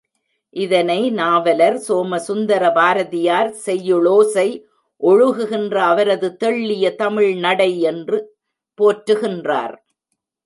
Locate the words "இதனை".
0.53-1.01